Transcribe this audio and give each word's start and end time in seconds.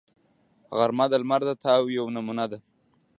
غرمه 0.77 1.05
د 1.11 1.13
لمر 1.21 1.41
د 1.47 1.51
تاو 1.63 1.83
یوه 1.97 2.13
نمونه 2.15 2.45
ده 2.51 2.59